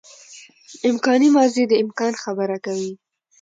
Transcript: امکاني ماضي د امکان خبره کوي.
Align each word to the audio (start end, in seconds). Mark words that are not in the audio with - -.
امکاني 0.89 1.29
ماضي 1.35 1.63
د 1.67 1.73
امکان 1.83 2.13
خبره 2.23 2.57
کوي. 2.65 2.91